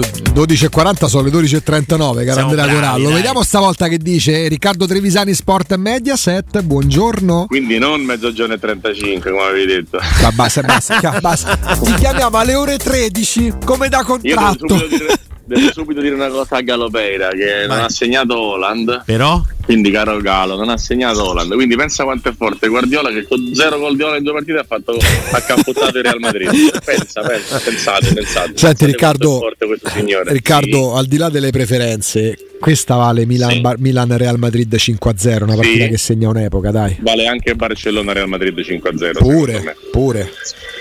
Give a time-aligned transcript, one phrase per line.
[0.00, 3.04] 12.40 sono le 12.39, caro Andrea Corallo.
[3.04, 3.14] dai.
[3.14, 6.62] Vediamo stavolta che dice Riccardo Trevisani Sport Mediaset.
[6.62, 7.46] Buongiorno.
[7.46, 9.98] Quindi non mezzogiorno e 35, come avevi detto.
[10.22, 11.56] Ma basta, basta, basta.
[11.56, 15.30] Ti chiamiamo alle ore 13 come da Io devo contratto.
[15.44, 19.02] devo subito dire una cosa a Galopeira che non ha segnato Holland.
[19.04, 19.42] Però?
[19.64, 21.52] Quindi, caro Galo, non ha segnato Holland.
[21.54, 24.58] Quindi pensa quanto è forte Guardiola che con zero gol di Holland in due partite
[24.58, 24.96] ha fatto
[25.32, 26.50] ha cappottato il Real Madrid.
[26.84, 28.46] Pensa, pensa, pensate, pensate.
[28.46, 30.32] Senti Pensate Riccardo, quanto è forte questo signore.
[30.32, 35.54] Riccardo, al di là delle preferenze, questa vale Milan, Bar- Milan Real Madrid 5-0, una
[35.54, 35.90] partita Sì.
[35.90, 36.96] che segna un'epoca, dai.
[37.00, 38.96] Vale anche Barcellona Real Madrid 5-0.
[38.96, 40.32] secondo Pure, pure.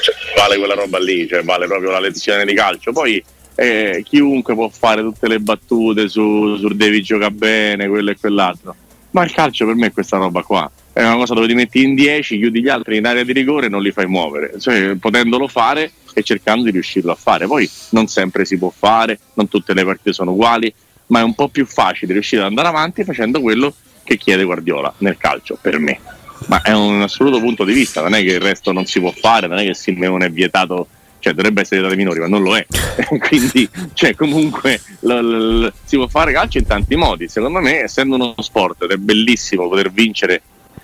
[0.01, 2.91] Cioè, vale quella roba lì, cioè vale proprio la lezione di calcio.
[2.91, 3.23] Poi
[3.55, 8.75] eh, chiunque può fare tutte le battute su, su Devi gioca bene, quello e quell'altro.
[9.11, 10.71] Ma il calcio per me è questa roba qua.
[10.93, 13.67] È una cosa dove ti metti in 10, chiudi gli altri in area di rigore
[13.67, 14.59] e non li fai muovere.
[14.59, 17.47] Cioè, potendolo fare e cercando di riuscirlo a fare.
[17.47, 20.73] Poi non sempre si può fare, non tutte le partite sono uguali,
[21.07, 23.73] ma è un po' più facile riuscire ad andare avanti facendo quello
[24.03, 25.99] che chiede Guardiola nel calcio, per me.
[26.47, 29.11] Ma è un assoluto punto di vista, non è che il resto non si può
[29.11, 30.87] fare, non è che Simeone è vietato,
[31.21, 32.65] cioè dovrebbe essere vietato ai minori, ma non lo è.
[33.27, 37.29] Quindi, cioè, comunque l- l- si può fare calcio in tanti modi.
[37.29, 40.41] Secondo me, essendo uno sport ed è bellissimo poter vincere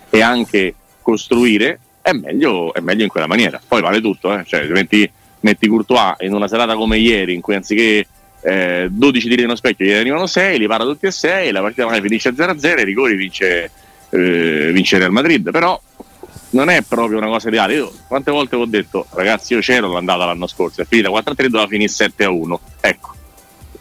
[0.10, 3.60] e anche costruire, è meglio, è meglio in quella maniera.
[3.66, 4.44] Poi vale tutto, eh.
[4.46, 5.10] cioè, metti,
[5.42, 8.08] metti Courtois in una serata come ieri, in cui anziché
[8.42, 11.86] eh, 12 tiri nello specchio gli arrivano 6, li para tutti e 6, la partita
[11.86, 13.72] magari finisce 0-0 e i rigori vince,
[14.10, 15.52] eh, vince Real Madrid.
[15.52, 15.80] Però
[16.58, 17.76] non è proprio una cosa ideale.
[17.76, 21.68] Io quante volte ho detto, ragazzi, io c'ero l'andata l'anno scorso, è finita 4-3, doveva
[21.68, 22.56] finire 7-1.
[22.82, 23.14] Ecco,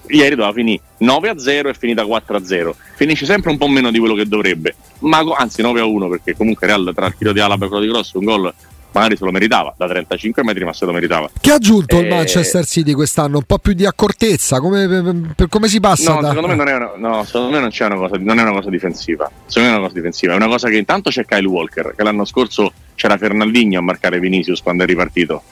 [0.09, 2.72] ieri doveva finire 9-0 e finita 4-0.
[2.94, 6.92] Finisce sempre un po' meno di quello che dovrebbe, ma anzi 9-1 perché comunque Real
[6.94, 8.54] tra il tiro di Alaba e quello di Gross un gol
[8.98, 11.30] magari se lo meritava, da 35 metri ma se lo meritava.
[11.40, 13.38] Che ha aggiunto il Eh, Manchester City quest'anno?
[13.38, 14.58] Un po' più di accortezza?
[14.60, 16.28] Come, per- per- come si passa No, da...
[16.28, 18.52] secondo me non è una, no, secondo me non c'è una cosa, non è una
[18.52, 19.30] cosa difensiva.
[19.46, 20.32] Secondo me è una cosa difensiva.
[20.32, 24.18] È una cosa che intanto c'è Kyle Walker, che l'anno scorso c'era Fernandinho a marcare
[24.18, 25.42] Vinicius quando è ripartito.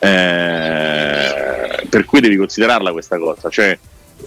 [0.00, 3.48] Eh, per cui devi considerarla questa cosa.
[3.48, 3.78] Cioè,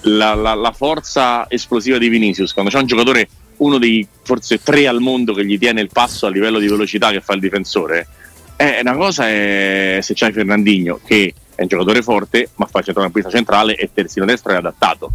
[0.03, 4.87] la, la- la forza esplosiva di Vinicius, quando c'è un giocatore, uno dei forse tre
[4.87, 8.07] al mondo che gli tiene il passo a livello di velocità che fa il difensore,
[8.55, 13.29] è una cosa è se c'hai Fernandinho, che è un giocatore forte, ma fa centrocampista
[13.29, 15.11] centrale e terzino destro è adattato.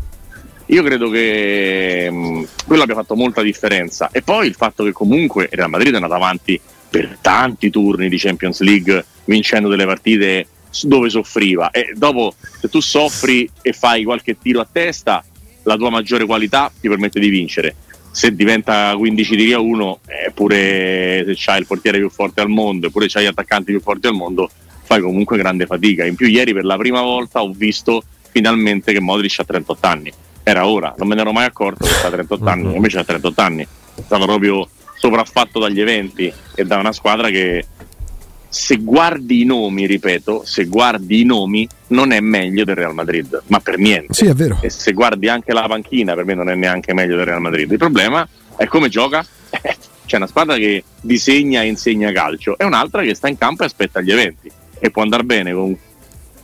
[0.66, 4.10] Io credo che mh, quello abbia fatto molta differenza.
[4.12, 6.60] E poi il fatto che comunque Real Madrid è andato avanti
[6.90, 10.46] per tanti turni di Champions League, vincendo delle partite
[10.82, 11.70] dove soffriva.
[11.70, 15.24] E dopo, se tu soffri e fai qualche tiro a testa,
[15.62, 17.74] la tua maggiore qualità ti permette di vincere.
[18.10, 22.88] Se diventa 15 tiri a 1, eppure se c'hai il portiere più forte al mondo,
[22.88, 24.50] eppure c'hai gli attaccanti più forti al mondo,
[24.82, 26.04] fai comunque grande fatica.
[26.04, 30.12] In più, ieri per la prima volta ho visto finalmente che Modric ha 38 anni.
[30.42, 33.40] Era ora, non me ne ero mai accorto che ha 38 anni, invece ha 38
[33.40, 33.62] anni.
[33.62, 37.66] È stato proprio sopraffatto dagli eventi e da una squadra che
[38.48, 43.42] se guardi i nomi, ripeto, se guardi i nomi non è meglio del Real Madrid,
[43.46, 44.14] ma per niente.
[44.14, 44.58] Sì, è vero.
[44.62, 47.70] E se guardi anche la panchina, per me non è neanche meglio del Real Madrid.
[47.70, 49.24] Il problema è come gioca.
[50.06, 53.66] C'è una squadra che disegna e insegna calcio e un'altra che sta in campo e
[53.66, 54.50] aspetta gli eventi.
[54.78, 55.76] E può andare bene con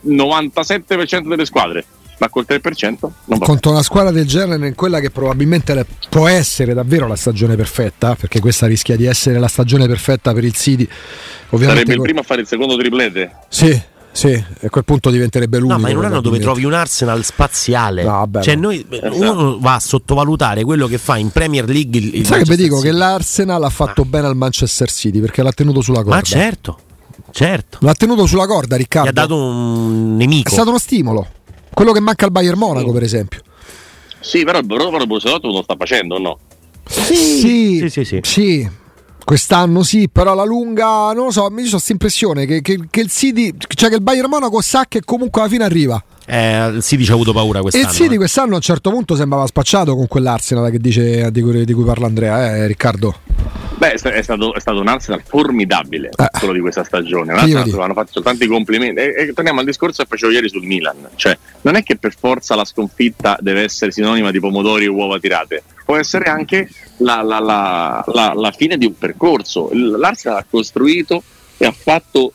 [0.01, 1.83] il 97% delle squadre,
[2.17, 2.61] ma col 3%
[3.01, 7.15] non va Contro una squadra del genere, in quella che probabilmente può essere davvero la
[7.15, 10.87] stagione perfetta, perché questa rischia di essere la stagione perfetta per il City.
[11.49, 13.31] Ovviamente Sarebbe il primo a fare il secondo triplete.
[13.49, 13.81] Sì,
[14.11, 15.75] sì, e a quel punto diventerebbe l'unico.
[15.77, 18.61] No, ma in un anno dove trovi un Arsenal spaziale, No, vabbè, cioè no.
[18.61, 19.15] noi, Esatto.
[19.17, 22.63] uno va a sottovalutare quello che fa in Premier League il, il Sai che vi
[22.63, 22.97] dico che City.
[22.97, 26.15] l'Arsenal ha fatto bene al Manchester City perché l'ha tenuto sulla corda.
[26.15, 26.79] Ma certo,
[27.31, 27.79] Certo.
[27.81, 29.09] L'ha tenuto sulla corda, Riccardo.
[29.09, 30.47] Gli ha dato un nemico.
[30.49, 31.27] È stato uno stimolo.
[31.75, 33.41] Quello che manca al Bayern Monaco, per esempio.
[34.21, 36.39] Sì, però il Borussia Borussia lo sta facendo o no?
[36.87, 38.19] Sì, sì, sì, sì.
[38.23, 38.69] sì.
[39.23, 43.01] Quest'anno sì, però alla lunga non lo so, mi ho questa impressione che, che- che
[43.01, 46.01] il City, cioè che il Bayern Monaco sa che comunque alla fine arriva.
[46.27, 47.87] Eh, il City ci ha avuto paura E quest'anno.
[47.87, 48.17] il City eh.
[48.17, 51.83] quest'anno a un certo punto sembrava spacciato con quell'Arsenal che dice, di, cui, di cui
[51.83, 53.15] parla Andrea, eh, Riccardo.
[53.77, 56.29] Beh, è sta- è stato, è stato un Arsenal formidabile Eh.
[56.39, 57.33] quello di questa stagione.
[57.33, 59.01] Un Arsenal hanno fatto soltanto i complimenti.
[59.01, 61.09] E, e torniamo al discorso che facevo ieri sul Milan.
[61.15, 65.19] Cioè, non è che per forza la sconfitta deve essere sinonima di pomodori e uova
[65.19, 69.69] tirate, può essere anche la, la- la- la- fine di un percorso.
[69.73, 71.21] L'Arsenal ha costruito
[71.57, 72.31] e ha fatto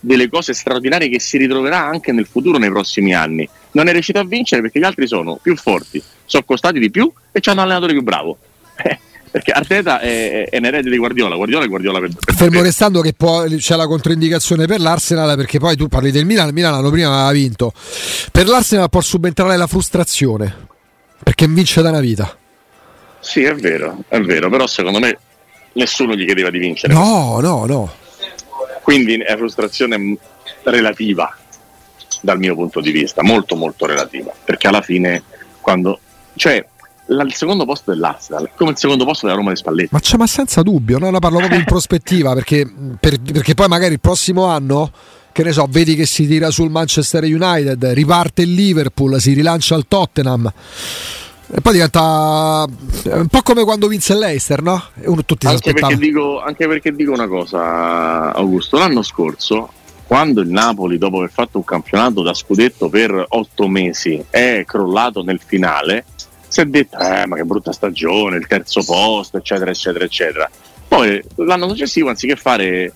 [0.00, 3.48] delle cose straordinarie che si ritroverà anche nel futuro, nei prossimi anni.
[3.72, 7.10] Non è riuscito a vincere perché gli altri sono più forti, sono costati di più
[7.30, 8.38] e hanno un allenatore più bravo.
[9.30, 13.00] Perché Arteta è, è un erede di Guardiola, Guardiola è Guardiola per, per Fermo restando
[13.00, 16.72] che poi c'è la controindicazione per l'Arsenal perché poi tu parli del Milan, il Milan
[16.72, 17.72] l'anno prima aveva vinto.
[18.32, 20.66] Per l'Arsenal può subentrare la frustrazione
[21.22, 22.36] perché vince da una vita.
[23.20, 25.16] Sì, è vero, è vero, però secondo me
[25.74, 26.92] nessuno gli chiedeva di vincere.
[26.92, 27.92] No, no, no.
[28.82, 30.16] Quindi è frustrazione
[30.64, 31.36] relativa
[32.20, 35.22] dal mio punto di vista, molto molto relativa, perché alla fine
[35.60, 36.00] quando
[36.34, 36.66] cioè
[37.10, 39.88] la- il secondo posto dell'Arsenal come il secondo posto della Roma di Spalletti.
[39.92, 41.10] Ma, c'è, ma senza dubbio, no?
[41.10, 44.90] Ne parlo proprio in prospettiva perché, per- perché poi magari il prossimo anno,
[45.32, 49.74] che ne so, vedi che si tira sul Manchester United, riparte il Liverpool, si rilancia
[49.76, 50.52] il Tottenham.
[51.52, 52.64] E poi diventa
[53.02, 54.80] è un po' come quando vinse l'Eister, no?
[55.06, 59.70] Uno tutti Anche perché, dico, anche perché dico una cosa, Augusto, l'anno scorso,
[60.06, 65.22] quando il Napoli, dopo aver fatto un campionato da scudetto per otto mesi, è crollato
[65.22, 66.04] nel finale,
[66.50, 70.50] si è detto, eh, ma che brutta stagione, il terzo posto, eccetera, eccetera, eccetera.
[70.88, 72.92] Poi l'anno successivo, anziché fare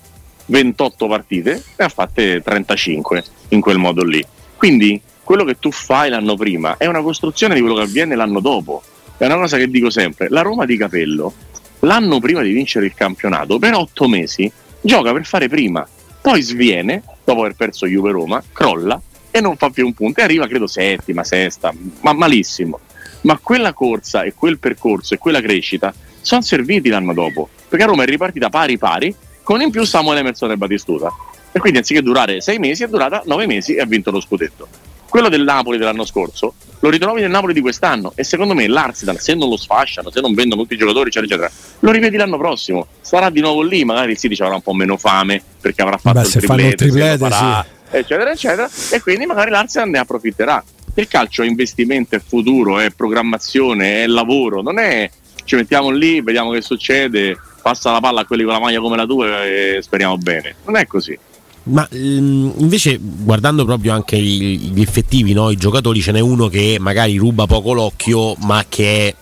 [0.47, 4.23] 28 partite, ne ha fatte 35 in quel modo lì.
[4.57, 8.41] Quindi quello che tu fai l'anno prima è una costruzione di quello che avviene l'anno
[8.41, 8.83] dopo.
[9.17, 10.27] È una cosa che dico sempre.
[10.27, 11.33] La Roma di Capello,
[11.79, 14.51] l'anno prima di vincere il campionato, per otto mesi,
[14.81, 15.87] gioca per fare prima.
[16.19, 19.01] Poi sviene, dopo aver perso Juve Roma, crolla
[19.31, 20.19] e non fa più un punto.
[20.19, 22.79] E arriva, credo, settima, sesta, ma malissimo.
[23.25, 27.49] Ma quella corsa e quel percorso e quella crescita sono serviti l'anno dopo.
[27.67, 29.13] Perché Roma è ripartita pari pari,
[29.43, 31.11] con in più Samuel Emerson e Batistuta.
[31.51, 34.67] E quindi anziché durare sei mesi, è durata nove mesi e ha vinto lo scudetto.
[35.07, 39.19] Quello del Napoli dell'anno scorso lo ritrovi nel Napoli di quest'anno e secondo me l'Arsenal,
[39.19, 42.37] se non lo sfasciano, se non vendono tutti i giocatori, eccetera, eccetera, lo rivedi l'anno
[42.37, 42.87] prossimo.
[43.01, 45.97] Sarà di nuovo lì, magari il City ci avrà un po' meno fame perché avrà
[45.97, 50.63] fatto Beh, il triplete, triplete, farà, eccetera, eccetera, e quindi magari l'Arsenal ne approfitterà.
[50.95, 55.09] Il calcio è investimento, è futuro, è programmazione, è lavoro, non è
[55.45, 58.97] ci mettiamo lì, vediamo che succede, passa la palla a quelli con la maglia come
[58.97, 60.55] la tua e speriamo bene.
[60.65, 61.17] Non è così.
[61.63, 65.49] Ma ehm, invece, guardando proprio anche gli effettivi, no?
[65.49, 69.15] i giocatori, ce n'è uno che magari ruba poco l'occhio, ma che è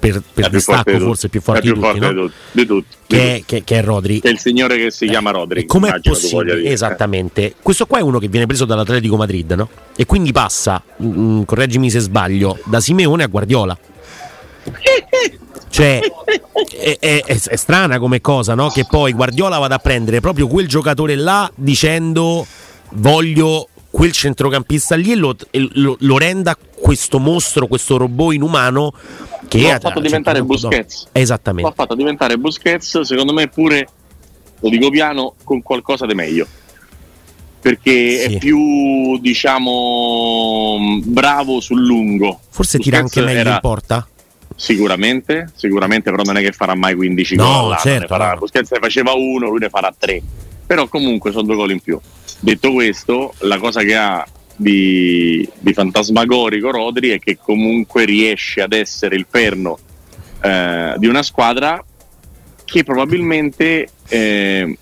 [0.00, 1.04] per, per distacco di tutti.
[1.06, 2.22] forse più forte più di tutti, forte no?
[2.22, 3.44] di tutti, di tutti, di che, è, tutti.
[3.54, 4.20] che- che è Rodri.
[4.20, 5.66] Che è il signore che si chiama Rodri.
[5.66, 6.64] Com'è possibile?
[6.64, 7.54] Esattamente.
[7.62, 9.68] Questo qua è uno che viene preso dall'Atletico Madrid, no?
[9.94, 13.78] E quindi passa, mm, correggimi se sbaglio, da Simeone a Guardiola.
[15.68, 16.00] Cioè,
[16.78, 18.68] è, è- è- è strana come cosa, no?
[18.70, 22.44] Che poi Guardiola vada a prendere proprio quel giocatore là dicendo
[22.94, 25.34] voglio quel centrocampista lì e lo,
[25.72, 28.92] lo- lo renda questo mostro, questo robot inumano
[29.48, 31.08] che ha fatto diventare Busquets.
[31.12, 31.72] L'ha Esattamente.
[31.74, 33.88] fatto diventare Busquets, secondo me pure,
[34.60, 36.46] lo dico piano, con qualcosa di meglio.
[37.60, 38.34] Perché Sì.
[38.34, 42.40] è più, diciamo, bravo sul lungo.
[42.48, 44.08] Forse tira anche Busquets meglio era- in porta.
[44.56, 47.76] Sicuramente, sicuramente, però non è che farà mai 15 No, gol.
[47.78, 48.38] certo, ne farà, no.
[48.40, 50.20] Busquets ne faceva uno, lui ne farà tre.
[50.66, 51.98] Però comunque sono due gol in più.
[52.40, 58.72] Detto questo, la cosa che ha di, di fantasmagorico Rodri è che comunque riesce ad
[58.72, 59.78] essere il perno
[60.42, 61.82] eh, di una squadra
[62.64, 64.78] che probabilmente eh,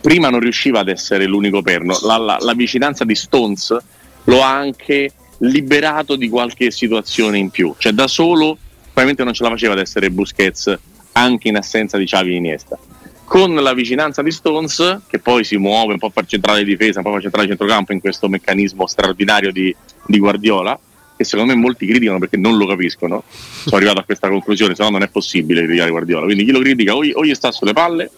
[0.00, 1.98] prima non riusciva ad essere l'unico perno.
[2.02, 3.76] La, la- la vicinanza di Stones
[4.24, 7.74] lo ha anche liberato di qualche situazione in più.
[7.76, 10.78] Cioè da solo probabilmente non ce la faceva ad essere Busquets
[11.12, 12.78] anche in assenza di Xavi Iniesta.
[13.26, 16.98] Con la vicinanza di Stones, che poi si muove un po' far centrale di difesa,
[16.98, 19.74] un po' a far centrale di centrocampo in questo meccanismo straordinario di,
[20.06, 20.78] di Guardiola,
[21.16, 23.24] che secondo me molti criticano perché non lo capiscono.
[23.28, 26.24] Sono arrivato a questa conclusione, se no non è possibile criticare Guardiola.
[26.24, 28.10] Quindi chi lo critica o, o gli sta sulle palle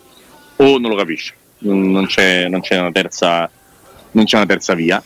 [0.56, 1.34] o non lo capisce.
[1.60, 3.50] Non c'è, non c'è una terza
[4.12, 5.02] non c'è una terza via.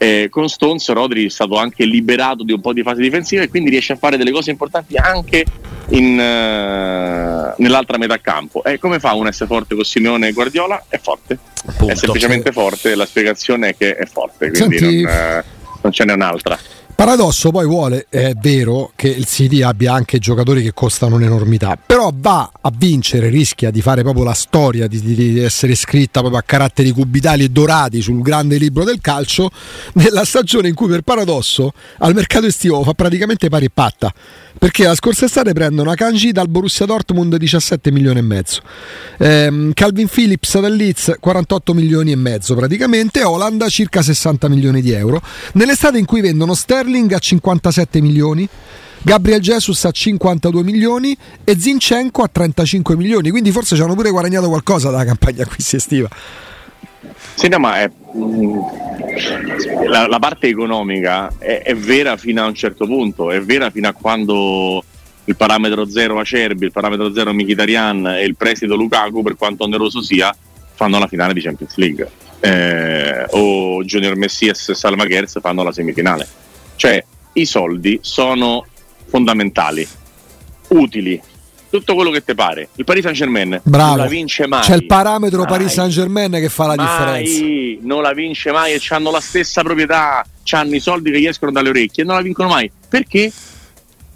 [0.00, 3.48] Eh, con Stones Rodri è stato anche liberato di un po' di fase difensiva e
[3.48, 5.44] quindi riesce a fare delle cose importanti anche
[5.88, 8.62] in, eh, nell'altra metà campo.
[8.62, 10.84] E come fa un essere forte con Simeone e Guardiola?
[10.88, 11.92] È forte, Appunto.
[11.92, 15.44] è semplicemente forte, la spiegazione è che è forte, quindi Senti- non, eh,
[15.82, 16.58] non ce n'è un'altra.
[16.98, 22.10] Paradosso poi vuole, è vero che il City abbia anche giocatori che costano un'enormità, però
[22.12, 26.42] va a vincere, rischia di fare proprio la storia, di, di- essere scritta proprio a
[26.42, 29.48] caratteri cubitali e dorati sul grande libro del calcio,
[29.92, 34.12] nella stagione in cui per paradosso al mercato estivo fa praticamente pari e patta,
[34.58, 38.60] perché la scorsa estate prendono Akanji dal Borussia Dortmund 17 milioni e mezzo,
[39.18, 44.90] Ehm, Calvin Phillips dal Leeds 48 milioni e mezzo praticamente, Holanda circa 60 milioni di
[44.90, 48.48] euro, nell'estate in cui vendono Sterling a 57 milioni,
[49.02, 54.10] Gabriel Jesus a 52 milioni e Zinchenko a 35 milioni, quindi forse ci hanno pure
[54.10, 56.08] guadagnato qualcosa dalla campagna acquisti estiva.
[57.34, 57.90] Sì, no, ma è,
[59.86, 63.86] la, la parte economica è, è vera fino a un certo punto, è vera fino
[63.88, 64.82] a quando
[65.24, 70.02] il parametro zero Acerbi, il parametro zero Mkhitaryan e il prestito Lukaku, per quanto oneroso
[70.02, 70.34] sia,
[70.74, 72.10] fanno la finale di Champions League.
[72.40, 76.26] Eh, o Junior Messias e Salma Gers fanno la semifinale.
[76.78, 78.64] Cioè, i soldi sono
[79.06, 79.84] fondamentali,
[80.68, 81.20] utili,
[81.68, 82.68] tutto quello che ti pare.
[82.76, 83.88] Il Paris Saint Germain Bravo.
[83.88, 84.62] non la vince mai.
[84.62, 85.48] C'è il parametro Mai.
[85.48, 87.86] Paris Saint Germain che fa la Mai, differenza.
[87.86, 91.50] non la vince mai e hanno la stessa proprietà, hanno i soldi che gli escono
[91.50, 92.70] dalle orecchie e non la vincono mai.
[92.88, 93.32] Perché?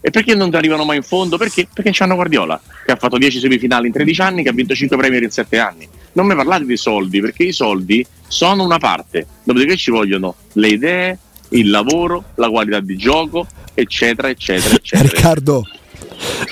[0.00, 1.36] E perché non arrivano mai in fondo?
[1.38, 1.66] Perché?
[1.72, 4.96] Perché c'hanno Guardiola, che ha fatto 10 semifinali in 13 anni, che ha vinto 5
[4.96, 5.88] Premier in 7 anni.
[6.12, 10.68] Non mi parlate di soldi, perché i soldi sono una parte, dopodiché ci vogliono le
[10.68, 11.18] idee,
[11.52, 15.08] il lavoro, la qualità di gioco, eccetera, eccetera, eccetera.
[15.08, 15.66] Riccardo,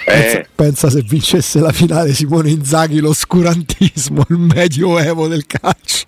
[0.05, 6.07] pensa, Eh, pensa se vincesse la finale Simone Inzaghi l'oscurantismo, il medioevo del calcio.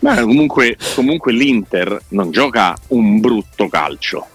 [0.00, 4.26] ma comunque, comunque l'Inter non gioca un brutto calcio.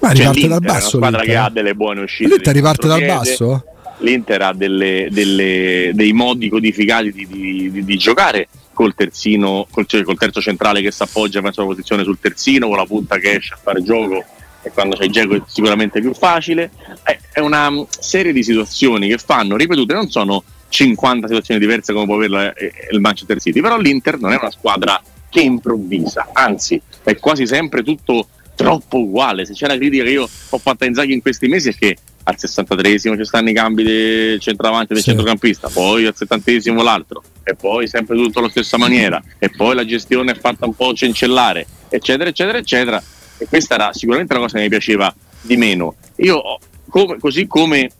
[0.00, 0.88] Ma Cioè, riparte dal è una basso.
[0.96, 1.50] squadra l'Inter, che ha eh.
[1.52, 2.28] delle buone uscite.
[2.34, 3.64] L'Inter riparte dal basso?
[3.98, 9.86] L'Inter ha delle- delle- dei modi codificati di, di- di- di giocare col terzino, col,
[9.86, 13.16] cioè, col terzo centrale che si appoggia verso la posizione sul terzino, con la punta
[13.16, 14.22] che esce a fare gioco
[14.62, 16.70] e quando c'è il gioco è sicuramente più facile.
[17.02, 21.92] È, è una mm, serie di situazioni che fanno ripetute, non sono 50 situazioni diverse
[21.92, 25.00] come può averla eh, il Manchester City, però l'Inter non è una squadra
[25.30, 29.44] che improvvisa, anzi è quasi sempre tutto troppo uguale.
[29.44, 31.96] Se c'è una critica che io ho fatto a Inzaghi in questi mesi è che
[32.24, 35.10] al 63esimo ci stanno i cambi del centravanti e del Sì.
[35.10, 39.84] centrocampista, poi al 70esimo l'altro, e poi sempre tutto alla stessa maniera, e poi la
[39.84, 43.02] gestione è fatta un po' cencellare, eccetera, eccetera, eccetera.
[43.38, 45.94] E questa era sicuramente una cosa che mi piaceva di meno.
[46.16, 46.42] Io,
[46.88, 47.90] come- così come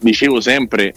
[0.00, 0.94] dicevo sempre,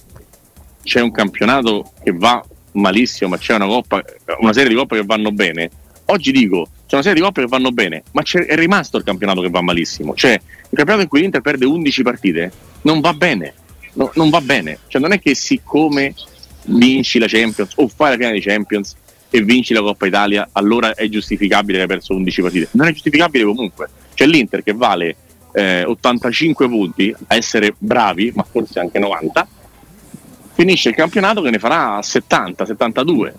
[0.84, 4.04] c'è un campionato che va malissimo, ma c'è una, coppa,
[4.40, 5.70] una serie di coppe che vanno bene.
[6.06, 9.42] Oggi dico, c'è una serie di coppe che vanno bene, ma è rimasto il campionato
[9.42, 10.16] che va malissimo.
[10.16, 12.52] Cioè, il campionato in cui l'Inter perde 11 partite
[12.84, 13.54] non va bene.
[13.94, 14.80] No- non va bene.
[14.88, 16.14] Cioè, non è che siccome
[16.66, 18.96] vinci la Champions o fai la finale di Champions
[19.30, 22.68] e vinci la Coppa Italia, allora è giustificabile che hai perso 11 partite.
[22.72, 23.90] Non è giustificabile comunque.
[24.14, 25.16] C'è l'Inter che vale
[25.54, 29.48] eh, 85 punti a essere bravi, ma forse anche 90,
[30.54, 33.34] finisce il campionato che ne farà 70, 72.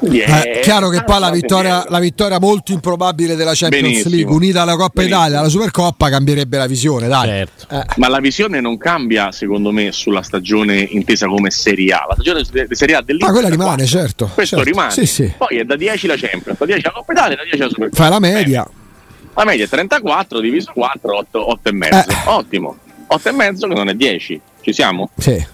[0.00, 4.14] Quindi Eh, È chiaro che poi la vittoria, la vittoria molto improbabile della Champions Benissimo.
[4.14, 5.18] League unita alla Coppa Benissimo.
[5.20, 7.26] Italia, alla Supercoppa cambierebbe la visione, dai.
[7.28, 7.66] Certo.
[7.74, 12.06] Eh, Ma la visione non cambia, secondo me, sulla stagione intesa come Serie A.
[12.08, 13.28] La stagione di Serie A dell'Inter.
[13.28, 14.70] Ma quella è da rimane, certo, Questo certo.
[14.70, 14.90] rimane.
[14.90, 15.32] Sì, sì.
[15.36, 18.02] Poi è da 10 la Champions, da 10 la Coppa Italia, da 10 la Supercoppa.
[18.02, 18.68] fai la media.
[19.34, 22.10] La media è 34 diviso 4, 8, 8 e mezzo.
[22.10, 22.14] Eh.
[22.24, 22.76] Ottimo.
[23.06, 24.40] 8 e mezzo che non è 10.
[24.62, 25.10] Ci siamo?
[25.18, 25.46] Sì.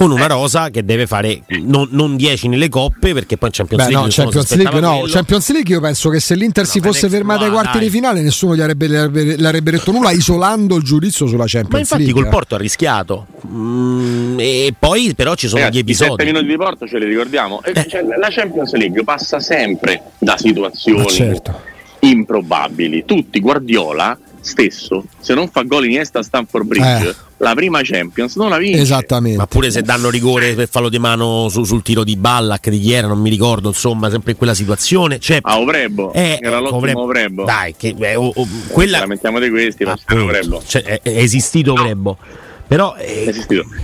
[0.00, 3.84] Con una rosa che deve fare non, non 10 nelle coppe perché poi in Champions
[3.84, 5.02] Beh, League no, si Champions League no.
[5.06, 7.86] Champions League io penso che se l'Inter si No, fosse Alex, fermata ai quarti dai.
[7.86, 11.78] di finale nessuno gli avrebbe, gli avrebbe- detto nulla, isolando il giudizio sulla Champions Ma
[11.80, 12.22] infatti League.
[12.22, 13.26] col Porto ha rischiato.
[13.46, 16.24] Mm, e poi però ci sono Ragazzi, gli i 7 episodi.
[16.24, 17.60] minuti di porto ce li ricordiamo.
[17.62, 17.86] E Eh.
[17.86, 21.60] cioè, la Champions League passa sempre da situazioni Ma certo.
[22.00, 23.04] improbabili.
[23.04, 27.14] Tutti, Guardiola stesso, se non fa gol Iniesta a Stanford Bridge, Eh.
[27.40, 28.80] La prima Champions non la vince.
[28.82, 29.38] Esattamente.
[29.38, 32.78] Ma pure se danno rigore per fallo di mano su- sul tiro di Ballack di
[32.78, 35.18] chi era, non mi ricordo, insomma, sempre in quella situazione.
[35.18, 37.00] Cioè, A Ovrebbo, eh, era ecco, l'ottimo Ovrebbo.
[37.02, 37.44] Ovrebbo.
[37.44, 40.62] Dai, che, eh, oh, oh, Ci quella lamentiamo di questi, appunto, Ovrebbo.
[40.66, 42.18] cioè, è, è esistito Ovrebbo.
[42.66, 43.34] Però eh.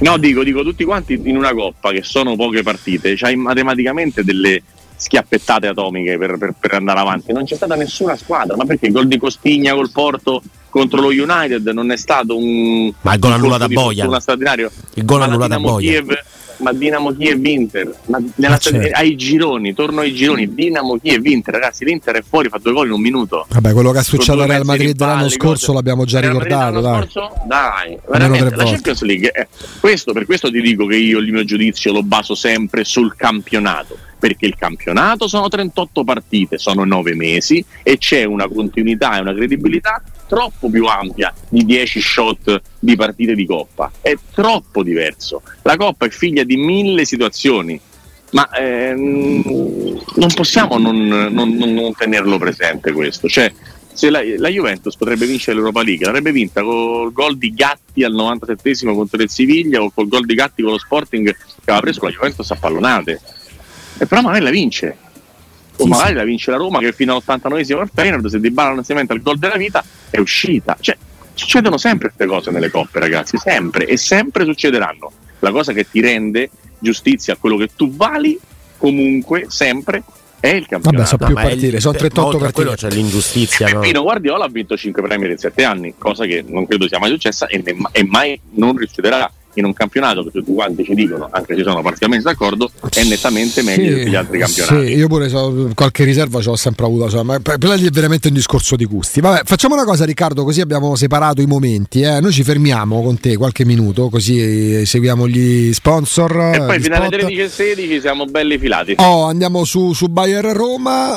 [0.00, 4.62] No, dico, dico tutti quanti in una coppa che sono poche partite, c'hai matematicamente delle
[4.94, 7.32] schiappettate atomiche per, per- per andare avanti.
[7.32, 10.40] Non c'è stata nessuna squadra, ma perché gol di Costigna col Porto
[10.76, 14.71] contro lo United non è stato un Ma il gol annullato a straordinario.
[14.95, 15.80] Il gol annullato a Bojan.
[15.80, 16.18] Kiev
[16.59, 18.97] ma Dinamo Kiev Inter, ma Ma certo.
[18.97, 22.87] ai gironi, torno ai gironi, Dinamo Kiev Inter, ragazzi, l'Inter è fuori, fa due gol
[22.87, 23.47] in un minuto.
[23.49, 25.73] Vabbè, quello che ha Con successo al Real Madrid l'anno scorso cose.
[25.73, 27.09] l'abbiamo già Real ricordato, l'anno dai.
[27.11, 27.33] scorso?
[27.47, 28.64] Dai, veramente, la.
[28.64, 29.49] Champions League, eh,
[29.80, 33.99] questo, per questo ti dico che io il mio giudizio lo baso sempre sul campionato,
[34.18, 39.35] perché il campionato sono 38 partite, sono 9 mesi e c'è una continuità e una
[39.35, 45.42] credibilità troppo più ampia di 10 shot di partite di coppa, è troppo diverso.
[45.62, 47.80] La coppa è figlia di mille situazioni,
[48.33, 49.42] ma ehm,
[50.16, 53.28] non possiamo non, non- non- tenerlo presente questo.
[53.28, 53.52] Cioè,
[53.92, 58.12] se la, la Juventus potrebbe vincere l'Europa League, l'avrebbe vinta col gol di Gatti al
[58.12, 62.04] 97 contro il Siviglia o col gol di Gatti con lo Sporting che aveva preso
[62.04, 63.21] la Juventus a pallonate.
[63.99, 64.97] E però magari la vince.
[65.78, 66.14] O Sì, magari sì.
[66.14, 69.12] la vince la Roma che fino all'89esimo al Feyenoord se Di Bala non si inventa
[69.14, 70.76] il gol della vita è uscita.
[70.80, 70.97] Cioè,
[71.35, 75.12] succedono sempre queste cose nelle coppe, ragazzi, sempre e sempre succederanno.
[75.40, 78.38] La cosa che ti rende giustizia a quello che tu vali
[78.78, 80.02] comunque sempre
[80.40, 80.97] è il campionato.
[81.02, 82.88] Vabbè, so più partite, il- sono 38 oltre a quello partite.
[82.90, 83.80] c'è l'ingiustizia, no?
[83.80, 87.11] Pino Guardiola ha vinto 5 Premier in 7 anni, cosa che non credo sia mai
[87.11, 91.28] successa e, ne- e mai non riuscirà in un campionato che tutti quanti ci dicono,
[91.30, 94.86] anche se sono parzialmente d'accordo, è nettamente meglio Sì, di tutti gli altri campionati.
[94.86, 97.90] Sì, io pure so- qualche riserva ce l'ho sempre avuta, so, ma per lì è
[97.90, 99.20] veramente un discorso di gusti.
[99.20, 102.20] Vabbè, facciamo una cosa Riccardo, così abbiamo separato i momenti, eh.
[102.20, 106.30] noi ci fermiamo con te qualche minuto, così seguiamo gli sponsor.
[106.54, 107.08] E poi alle spot.
[107.08, 108.94] 13 e 16 siamo belli filati.
[108.98, 111.16] Oh, andiamo su, su Bayer Roma.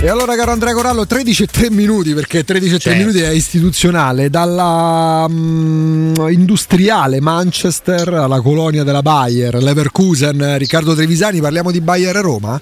[0.00, 2.98] E allora, caro Andrea Corallo, 13 e 3 minuti perché 13 e 3 Certo.
[2.98, 4.30] minuti è istituzionale.
[4.30, 12.60] Dalla mm, industriale Manchester alla colonia della Bayer, Leverkusen, Riccardo Trevisani, parliamo di Bayer Roma?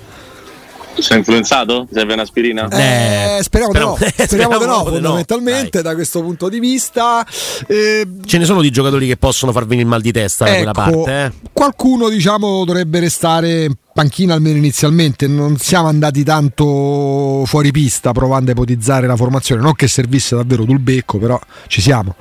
[0.98, 1.86] Sei influenzato?
[1.92, 2.68] Serve un'aspirina?
[2.68, 4.90] Eh, speriamo, di no, speriamo- speriamo di no, speriamo di no.
[4.92, 7.26] fondamentalmente da questo punto di vista.
[7.66, 10.54] Eh, Ce ne sono di giocatori che possono far venire il mal di testa da
[10.54, 11.24] quella Ecco, parte.
[11.24, 11.48] Eh.
[11.52, 15.26] qualcuno diciamo dovrebbe restare in panchina almeno inizialmente.
[15.26, 19.60] Non siamo andati tanto fuori pista provando a ipotizzare la formazione.
[19.62, 21.38] Non che servisse davvero sul becco, però
[21.68, 22.14] ci siamo.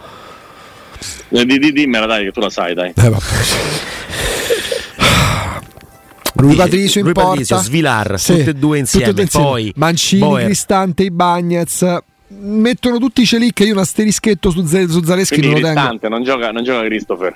[1.30, 2.90] Eh, di- di- dimmela dai, che tu la sai, dai.
[2.96, 3.24] Eh, vabbè.
[6.36, 9.06] Rui Patricio in Rui porta, Patricio, Svilar, Sì, tutte e due insieme.
[9.08, 10.46] tutte e due Poi Mancini, Boer.
[10.46, 11.98] Cristante, Ibagnez.
[12.28, 15.80] Mettono tutti i celic io un asterischetto su, Ze- su Zaleschi Quindi non lo tengo.
[15.80, 17.36] Cristante, non gioca, non gioca Christopher.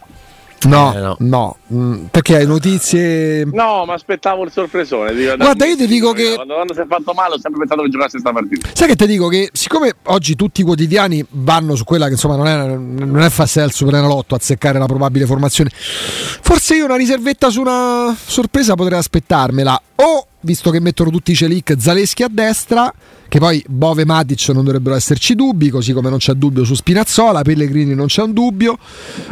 [0.67, 1.15] No, Eh, no.
[1.19, 5.13] no, mm, perché hai notizie No, ma aspettavo il sorpresone.
[5.13, 7.81] Dico, Guarda, io ti dico che- Quando, quando si è fatto male ho sempre pensato
[7.83, 8.69] che giocasse questa partita.
[8.73, 12.35] Sai che ti dico che siccome oggi tutti i quotidiani vanno su quella che insomma
[12.35, 16.95] non è, non è fase del Superenalotto a seccare la probabile formazione, forse io una
[16.97, 19.81] riservetta su una sorpresa potrei aspettarmela.
[19.95, 22.93] O visto che mettono tutti i celic Zaleschi a destra,
[23.27, 26.73] che poi Bove e Matic non dovrebbero esserci dubbi, così come non c'è dubbio su
[26.73, 28.77] Spinazzola, Pellegrini non c'è un dubbio.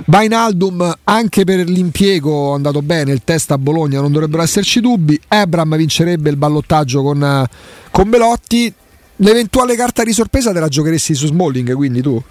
[0.06, 5.20] Bainaldum anche per l'impiego è andato bene, il test a Bologna non dovrebbero esserci dubbi.
[5.28, 7.46] Ebram vincerebbe il ballottaggio con,
[7.92, 8.74] con Belotti.
[9.20, 12.22] L'eventuale carta di sorpresa te la giocheresti su Smalling, quindi tu?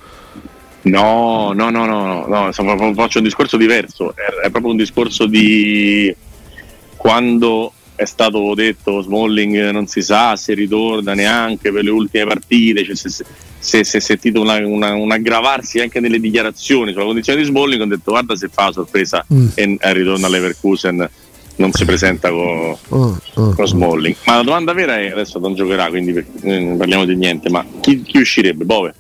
[0.83, 4.15] No, no, no, no, no, faccio un discorso diverso.
[4.15, 6.15] È proprio un discorso di
[6.97, 12.85] quando è stato detto Smalling non si sa se ritorna neanche per le ultime partite,
[12.85, 13.25] cioè se, se,
[13.59, 17.81] se, si è sentito una- una- un aggravarsi anche nelle dichiarazioni sulla condizione di Smalling,
[17.83, 19.47] ho detto guarda se fa la sorpresa Mm.
[19.55, 21.09] e ritorna all'Everkusen
[21.59, 23.55] non si presenta con, Uh, uh.
[23.55, 24.15] con Smalling.
[24.27, 27.65] Ma la domanda vera è adesso non giocherà, quindi eh, non parliamo di niente, ma
[27.81, 28.65] chi, chi uscirebbe?
[28.65, 28.95] Bove?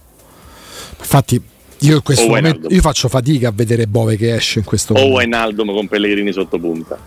[0.98, 1.40] Infatti,
[1.80, 4.94] io in questo O momento io faccio fatica a vedere Bove che esce in questo
[4.94, 5.16] O momento.
[5.18, 6.98] Wijnaldum con Pellegrini sotto punta?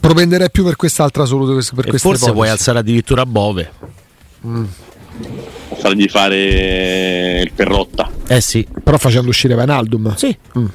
[0.00, 1.62] Propenderei più per quest'altra soluzione.
[1.74, 2.52] Per E queste forse puoi ipotesi.
[2.52, 3.70] alzare addirittura Bove.
[5.78, 8.10] fargli fare il perrotta.
[8.28, 8.66] Eh sì.
[8.84, 10.14] Però facendo uscire Wijnaldum.
[10.16, 10.36] Sì.
[10.58, 10.66] Mm.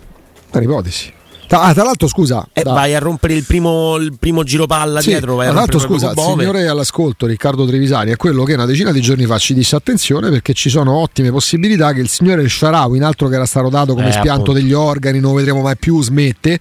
[0.52, 1.14] È un'ipotesi.
[1.52, 2.48] Tra, ah, tra l'altro, scusa.
[2.54, 5.36] E da- vai a rompere il primo, il primo giro palla Sì, dietro.
[5.36, 8.94] Vai a tra l'altro, scusa, il signore all'ascolto Riccardo Trevisani è quello che una decina
[8.94, 13.00] di giorni fa ci disse attenzione perché ci sono ottime possibilità che il signore Sharawi,
[13.00, 14.54] un altro che era stato dato come Eh, spianto appunto.
[14.54, 16.58] degli organi, non lo vedremo mai più, smette.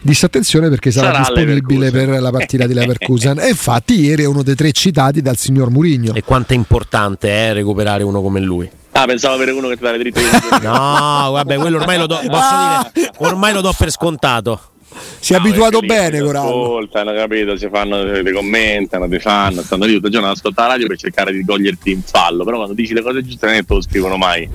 [0.00, 3.38] Disse attenzione perché sarà, Sarà disponibile per la partita di Leverkusen.
[3.46, 6.14] e infatti, ieri è uno dei tre citati dal signor Murigno.
[6.14, 8.68] E quanto è importante eh, recuperare uno come lui.
[8.92, 10.26] Ah, pensavo avere uno che ti dà le dritte di
[10.62, 14.60] No, vabbè, quello ormai lo do, posso dire, ormai lo do per scontato.
[15.18, 16.48] Si è abituato perché lì bene, Corallo.
[16.64, 17.56] Ascoltano, capito?
[17.56, 20.88] Si fanno, ti commentano, ti fanno, stanno lì tutto il giorno ad ascoltare la radio
[20.88, 22.44] per cercare di coglierti in fallo.
[22.44, 24.46] Però quando dici le cose giuste non è te lo scrivono mai.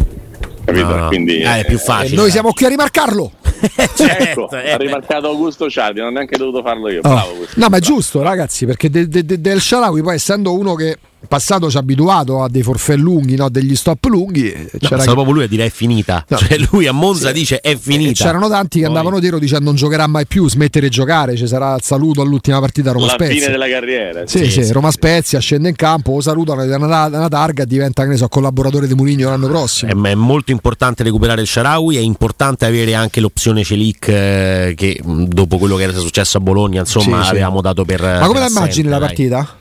[0.64, 0.86] Capito?
[0.86, 1.08] No, no.
[1.08, 2.16] Quindi Eh, è più E facile.
[2.16, 3.32] noi siamo qui a rimarcarlo.
[3.98, 7.00] Ecco, eh, ha rimarcato Augusto Ciardi, non ho neanche dovuto farlo io.
[7.00, 7.10] Oh.
[7.10, 7.34] Bravo.
[7.56, 11.00] No, ma è giusto, ragazzi, perché de- de- de- del Sharawi, poi essendo uno che
[11.20, 13.50] in passato ci ha abituato a dei forfè lunghi, no?
[13.50, 14.54] degli stop lunghi.
[14.72, 16.24] No, C'era sta proprio lui a dire è finita.
[16.28, 16.38] No.
[16.38, 18.26] Cioè lui a Monza dice è finita.
[18.26, 21.48] C'erano tanti che Poi- andavano dietro dicendo non giocherà mai più, smettere di giocare, ci
[21.48, 23.50] sarà il saluto all'ultima partita Roma La fine Spezia.
[23.50, 24.28] della carriera.
[24.28, 24.72] Sì, Sì, sì, sì.
[24.72, 28.10] Roma Spezia scende in campo, lo salutano, gli danno una, una targa e diventa che
[28.10, 29.92] ne so, collaboratore di Mourinho l'anno prossimo.
[30.06, 35.02] È, è molto importante recuperare il Sharawi, è importante avere anche l'opzione Celic eh, che
[35.04, 37.30] dopo quello che era successo a Bologna insomma Sì, sì.
[37.32, 38.02] avevamo dato per...
[38.02, 39.56] Ma come la immagini la partita?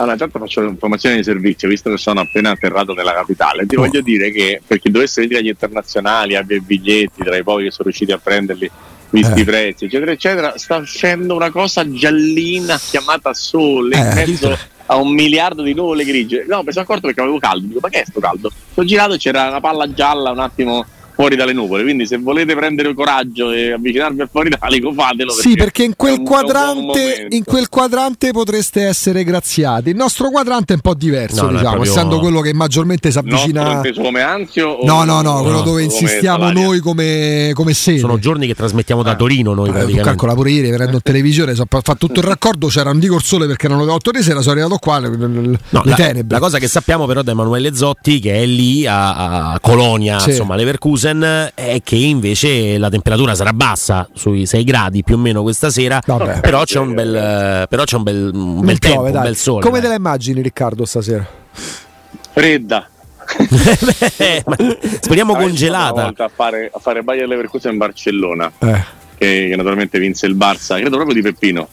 [0.00, 3.66] Allora, intanto faccio un'informazione di servizio, visto che sono appena atterrato nella capitale.
[3.66, 3.80] Ti Oh.
[3.80, 7.64] voglio dire che per chi dovesse venire agli internazionali, abbia i biglietti, tra i pochi
[7.64, 8.70] che sono riusciti a prenderli,
[9.10, 9.42] visti Eh.
[9.42, 14.14] i prezzi, eccetera, eccetera, sta uscendo una cosa giallina chiamata sole in Eh.
[14.14, 16.46] mezzo a un miliardo di nuvole grigie.
[16.48, 17.66] No, mi sono accorto perché avevo caldo.
[17.66, 18.50] Dico, ma che è sto caldo?
[18.72, 20.86] Sono girato e c'era una palla gialla un attimo
[21.20, 21.82] fuori dalle nuvole.
[21.82, 25.32] Quindi, se volete prendere coraggio e avvicinarvi al fuori d'Alico, fatelo.
[25.32, 29.90] Sì, perché in quel, un- un quadrante, in quel quadrante potreste essere graziati.
[29.90, 33.18] Il nostro quadrante è un po' diverso, No, diciamo, proprio- essendo quello che maggiormente si
[33.18, 33.82] avvicina.
[34.00, 34.78] come Anzio?
[34.82, 36.64] No, no, no, quello No, dove come insistiamo Salaria?
[36.64, 37.98] noi come, come sede.
[37.98, 39.16] Sono giorni che trasmettiamo da Ah.
[39.16, 40.08] Torino noi Eh, tu praticamente.
[40.08, 43.16] calcola pure ieri venendo in televisione, so- ho fatto tutto il raccordo, c'era non dico
[43.16, 45.16] il sole perché erano le 8 di sera, sono arrivato qua, le, le-
[45.70, 46.24] No, le la, tenebre.
[46.28, 50.30] la cosa che sappiamo però da Emanuele Zotti che è lì a, a Colonia, Sì.
[50.30, 55.42] insomma, Leverkusen, è che invece la temperatura sarà bassa sui 6 gradi più o meno
[55.42, 56.40] questa sera, Vabbè.
[56.40, 59.62] però c'è un bel, però c'è un bel, un bel tempo, piove, un bel sole.
[59.64, 61.26] Come te la immagini Riccardo stasera?
[62.32, 62.88] Fredda.
[64.16, 64.42] Eh,
[65.00, 66.12] speriamo Ah, congelata.
[66.16, 68.84] a fare, a fare Bayer Leverkusen in Barcellona, Eh.
[69.16, 71.68] che, che naturalmente vinse il Barça, credo proprio di Peppino,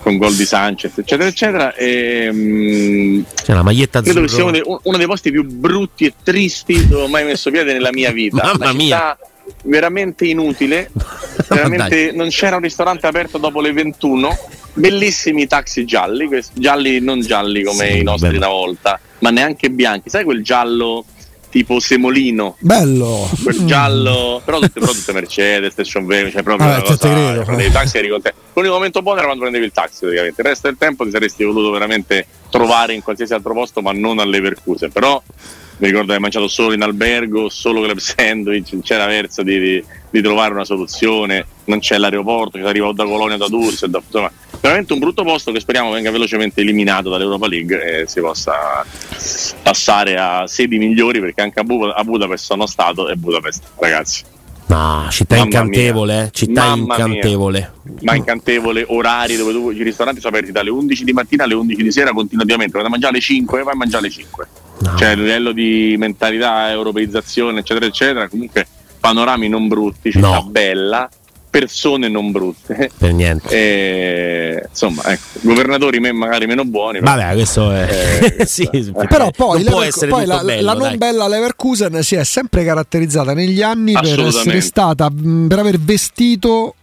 [0.00, 1.74] con gol di Sanchez, eccetera, eccetera.
[1.74, 4.26] E, mm, C'è la maglietta credo azzurro.
[4.26, 7.50] che sia uno dei, uno dei posti più brutti e tristi dove ho mai messo
[7.50, 8.42] piede nella mia vita.
[8.42, 9.18] Mamma città
[9.64, 10.90] veramente inutile.
[11.48, 14.38] veramente non c'era un ristorante aperto dopo le 21.
[14.72, 18.38] Bellissimi taxi gialli, questi- gialli non gialli come Sì, i nostri bello.
[18.38, 20.08] una volta, ma neanche bianchi.
[20.08, 21.04] Sai quel giallo
[21.50, 22.56] tipo semolino?
[22.60, 23.28] Bello.
[23.42, 27.42] quel giallo, però tutte, però tutte Mercedes, Station Wagon, cioè proprio Ah, una cosa, credo.
[27.42, 28.38] prendevi il taxi e eri contento.
[28.54, 30.40] L'unico momento buono era quando prendevi il taxi, praticamente.
[30.40, 34.18] Il resto del tempo ti saresti voluto veramente trovare in qualsiasi altro posto, ma non
[34.18, 34.90] a Leverkusen.
[34.90, 35.22] Però
[35.78, 39.58] mi ricordo che hai mangiato solo in albergo, solo club sandwich, non c'era verso di,
[39.58, 43.46] di- di trovare una soluzione, non c'è l'aeroporto che arriva o da Colonia o da
[43.46, 44.30] Düsseldorf, insomma,
[44.60, 48.84] veramente un brutto posto che speriamo venga velocemente eliminato dall'Europa League e si possa
[49.62, 54.22] passare a sedi migliori perché anche a, Bu- a Budapest sono stato e Budapest, ragazzi.
[54.66, 56.24] No, città Mamma incantevole, mia.
[56.26, 57.06] eh, città Mamma mia.
[57.06, 57.72] incantevole.
[58.02, 61.82] Ma incantevole, orari dove tu, i ristoranti sono aperti dalle 11 di mattina alle 11
[61.82, 64.46] di sera continuativamente, vai a mangiare alle 5 vai a mangiare alle 5.
[64.82, 64.96] No.
[64.96, 68.64] Cioè a livello di mentalità, europeizzazione, eccetera, eccetera, comunque
[69.00, 70.44] panorami non brutti, città No.
[70.44, 71.08] bella,
[71.50, 72.90] persone non brutte.
[72.96, 73.48] Per niente.
[73.54, 77.00] E, insomma, ecco, governatori me- magari meno buoni.
[77.00, 78.34] però- Vabbè, questo è.
[78.38, 78.92] Eh, sì, eh.
[79.08, 80.96] Però poi, Lever- poi la, bello, la non dai.
[80.96, 86.74] bella Leverkusen si è sempre caratterizzata negli anni per essere stata mh, per aver vestito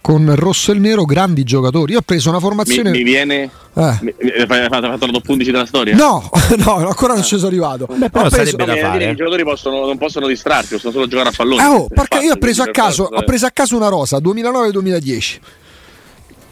[0.00, 1.92] con rosso e il nero grandi giocatori.
[1.92, 2.90] Io ho preso una mi, formazione.
[2.90, 3.50] mi viene.
[3.74, 3.98] Eh.
[4.00, 5.94] mi- mi- Hai fatto, la top 11 della storia?
[5.94, 6.30] No,
[6.64, 7.86] no, ancora non ci sono arrivato.
[7.86, 8.98] Beh, Ho però preso- sarebbe da mi fare.
[9.04, 11.62] che I giocatori possono- non possono distrarsi, possono solo giocare a pallone.
[11.62, 14.18] Eh, oh, Per perché io ho preso a caso, ho preso a caso una rosa
[14.18, 15.38] 2009-2010.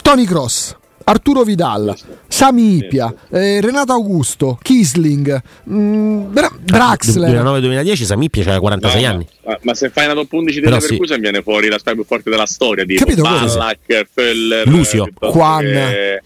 [0.02, 0.76] Tony Cross,
[1.08, 1.94] Arturo Vidal,
[2.26, 7.30] Sami Ipia, eh, Renato Augusto, Kisling, mh, Bra- Draxler.
[7.44, 9.26] 2009-2010 Samippia c'era 46 No, anni.
[9.44, 10.86] Ma, ma se fai una top 11 Però della sì.
[10.90, 13.22] Leverkusen viene fuori la squadra più forte della storia di Capito.
[13.22, 15.06] Ballack, Feller, Lucio.
[15.20, 15.62] Juan.
[15.64, 16.22] che-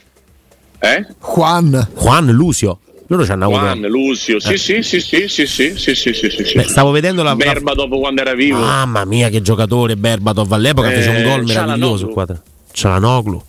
[0.79, 1.07] Eh?
[1.21, 1.89] Juan.
[1.97, 2.79] Juan Lucio.
[3.09, 3.61] Loro ci hanno avuto.
[3.61, 6.55] Juan, Lucio, sì, sì, sì, sì, sì, sì, sì, sì, sì, sì, sì.
[6.57, 7.31] Beh, stavo vedendo la.
[7.31, 8.59] la- Berba dopo quando era vivo.
[8.61, 11.47] Mamma mia, che giocatore Berbatov all'epoca Eh, fece un gol Cialanoglu.
[11.77, 12.07] meraviglioso.
[12.09, 12.27] Qua.
[12.73, 13.43] Cialanoglu.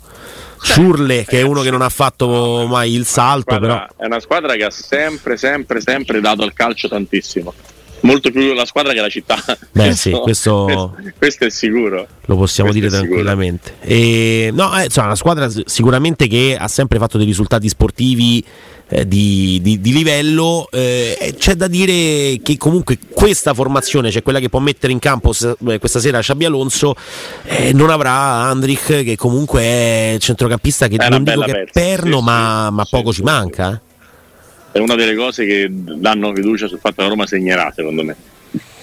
[0.61, 4.03] Ciurle, che è uno che non ha fatto mai il salto, Squadra- però.
[4.03, 7.53] È una squadra che ha sempre, sempre, sempre dato al calcio tantissimo.
[8.01, 9.37] Molto più la squadra che la città.
[9.71, 12.07] Beh, sì, questo- questo, questo è sicuro.
[12.25, 13.75] Lo possiamo Questo dire tranquillamente.
[13.81, 18.43] E, no, eh, insomma, una squadra sicuramente che ha sempre fatto dei risultati sportivi
[18.89, 20.67] eh, di, di- di livello.
[20.71, 25.31] eh, c'è da dire che comunque questa formazione, cioè quella che può mettere in campo
[25.67, 26.95] eh, questa sera Xabi Alonso,
[27.43, 32.23] eh, non avrà Andrich, che comunque è centrocampista che È non dico che perno, sì,
[32.23, 33.81] ma, sì, ma poco ci manca.
[34.71, 38.15] È una delle cose che danno fiducia sul fatto che la Roma segnerà, secondo me.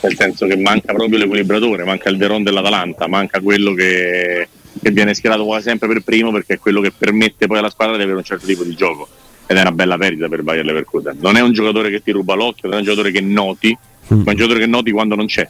[0.00, 4.48] Nel senso che manca proprio l'equilibratore, manca il Deron dell'Atalanta, manca quello che,
[4.80, 7.96] che viene schierato quasi sempre per primo perché è quello che permette poi alla squadra
[7.96, 9.08] di avere un certo tipo di gioco.
[9.46, 11.16] Ed è una bella perdita per Bayer Leverkusen.
[11.20, 13.76] Non è un giocatore che ti ruba l'occhio, non è un giocatore che noti,
[14.10, 14.20] Mm.
[14.20, 15.46] ma è un giocatore che noti quando non c'è.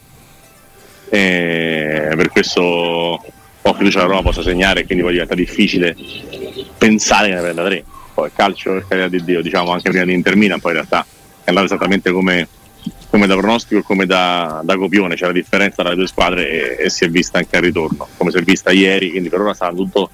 [1.10, 5.96] E per questo ho fiducia che la Roma possa segnare e quindi poi diventa difficile
[6.76, 7.84] pensare che ne prenda tre.
[8.18, 11.06] Poi calcio per carità di Dio, diciamo anche prima di Inter Milan, poi in realtà
[11.44, 12.48] è andato esattamente come,
[13.10, 16.78] come da pronostico e come da, da, copione, c'è la differenza tra le due squadre
[16.78, 19.40] e, e, si è vista anche al ritorno, come si è vista ieri, quindi per
[19.40, 20.10] ora sta tutto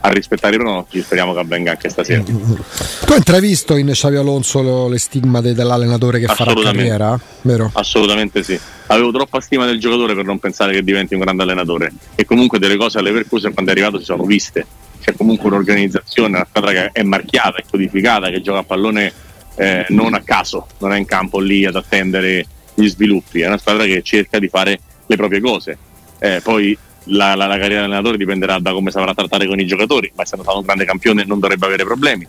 [0.00, 2.24] a rispettare i pronostici, speriamo che avvenga anche stasera.
[2.24, 7.18] Tu hai intravisto in Xavi Alonso le stigmate dell'allenatore che farà carriera?
[7.42, 7.70] Vero?
[7.72, 8.58] Assolutamente sì.
[8.86, 12.58] Avevo troppa stima del giocatore per non pensare che diventi un grande allenatore e comunque
[12.58, 14.66] delle cose alle Percuse quando è arrivato si sono viste.
[15.04, 19.12] C'è comunque un'organizzazione, una squadra che è marchiata, è codificata, che gioca a pallone
[19.56, 23.58] eh, non a caso, non è in campo lì ad attendere gli sviluppi, è una
[23.58, 25.76] squadra che cerca di fare le proprie cose.
[26.18, 26.74] Eh, poi
[27.08, 30.42] la, la, la carriera dell'allenatore dipenderà da come saprà trattare con i giocatori, ma essendo
[30.42, 32.26] stato un grande campione non dovrebbe avere problemi.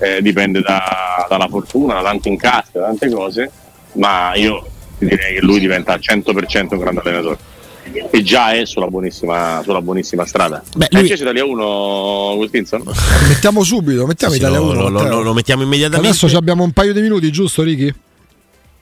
[0.00, 3.48] Eh, dipende da, dalla fortuna, da tanti incassi, da tante cose,
[3.92, 4.66] ma io
[4.98, 7.38] direi che lui diventa al 100% un grande allenatore
[8.10, 10.62] e già è sulla buonissima, sulla buonissima strada.
[10.76, 11.08] Beh, lui...
[11.08, 11.64] C'è Italia 1
[12.36, 12.82] Wilkinson?
[13.28, 14.88] Mettiamo subito, mettiamo sì, Italia 1.
[14.88, 16.08] Lo, lo, lo, mettiamo immediatamente.
[16.08, 17.92] Adesso abbiamo un paio di minuti, giusto Ricky?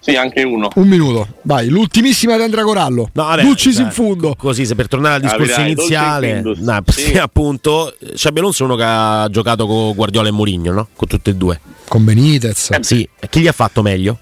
[0.06, 0.68] Sì, anche uno.
[0.76, 1.68] Un minuto, vai.
[1.68, 3.08] L'ultimissima di Andrea Corallo.
[3.12, 4.36] No, vabbè, Dulcis in fondo.
[4.36, 7.14] Così, se per tornare al discorso ah, iniziale, no, sì.
[7.18, 10.88] appunto, Xabi Alonso è uno che ha giocato con Guardiola e Mourinho, no?
[10.94, 11.58] Con tutte e due.
[11.88, 12.70] Con Benitez.
[12.70, 14.16] Eh, sì, chi gli ha fatto meglio?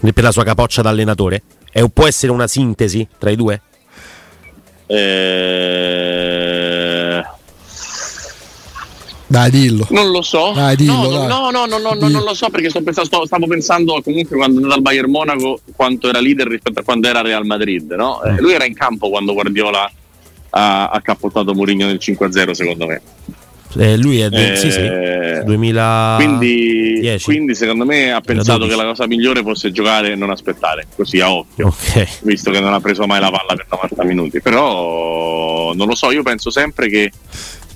[0.00, 1.42] Per la sua capoccia da allenatore?
[1.70, 3.60] E può essere una sintesi tra i due?
[4.88, 6.08] Eh
[9.30, 9.86] dai, dillo.
[9.90, 10.52] Non lo so.
[10.54, 11.26] Dai, dillo, no, dai.
[11.28, 14.62] no, no, no, no, no non lo so perché pensando, stavo pensando comunque quando è
[14.62, 17.92] andato al Bayern Monaco quanto era leader rispetto a quando era Real Madrid.
[17.92, 18.22] No?
[18.22, 19.90] Eh, lui era in campo quando Guardiola
[20.50, 23.02] ha, ha cappottato Mourinho nel 5-0 secondo me.
[23.76, 25.44] Eh, lui è de- eh, sì, sì.
[25.44, 30.30] 2000 quindi, quindi, secondo me ha pensato che la cosa migliore fosse giocare e non
[30.30, 32.08] aspettare così a occhio okay.
[32.22, 36.10] visto che non ha preso mai la palla per 90 minuti però non lo so
[36.10, 37.12] io penso sempre che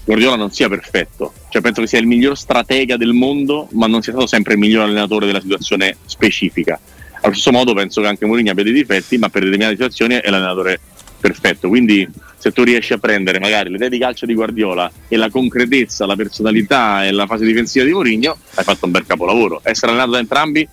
[0.05, 4.03] Guardiola non sia perfetto, cioè penso che sia il miglior stratega del mondo, ma non
[4.03, 6.79] sia stato sempre il miglior allenatore della situazione specifica.
[7.21, 10.29] Allo stesso modo penso che anche Mourinho abbia dei difetti, ma per determinate situazioni è
[10.29, 10.81] l'allenatore
[11.23, 11.69] perfetto.
[11.69, 12.07] Quindi
[12.37, 16.05] se tu riesci a prendere magari le idee di calcio di Guardiola e la concretezza,
[16.05, 19.61] la personalità e la fase difensiva di Mourinho, hai fatto un bel capolavoro.
[19.63, 20.69] Essere allenato da entrambi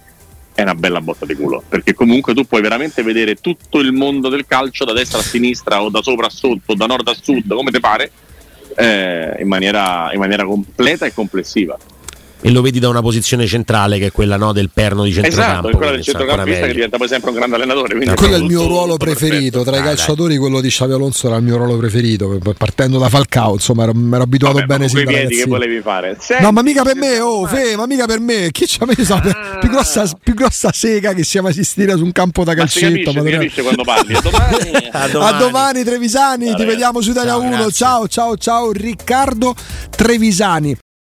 [0.56, 4.28] è una bella botta di culo, perché comunque tu puoi veramente vedere tutto il mondo
[4.28, 7.48] del calcio da destra a sinistra o da sopra a sotto, da nord a sud,
[7.54, 8.12] come ti pare
[8.76, 11.78] eh, in, maniera, in maniera completa e complessiva
[12.41, 15.67] e lo vedi da una posizione centrale che è quella no, del perno di centrocampo.
[15.67, 18.15] Esatto, quella del centrocampista che diventa poi sempre un grande allenatore.
[18.15, 21.43] quello è il mio ruolo preferito, tra i calciatori quello di Xavi Alonso era il
[21.43, 25.36] mio ruolo preferito, partendo da Falcao, insomma ero, ero abituato Vabbè, bene sin da piedi
[25.36, 26.17] che volevi fare.
[26.19, 28.86] Senti, no, ma mica per me, oh, fe, ma mica per me, chi ci ha
[28.86, 29.58] messo ah.
[29.60, 33.12] più, grossa, più grossa sega che sia mai esistita su un campo da calcetto.
[33.12, 34.13] Ma si capisce, quando parli.
[34.13, 35.36] A domani, a domani.
[35.36, 36.58] A domani Trevisani, Vabbè.
[36.58, 37.71] ti vediamo su Italia 1.
[37.71, 39.56] Ciao, ciao, ciao Riccardo
[39.89, 40.78] Trevisani.